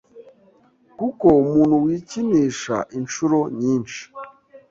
kuko 0.97 1.25
umuntu 1.43 1.75
wikinisha 1.85 2.75
inshuro 2.97 3.37
nyinshi 3.59 4.01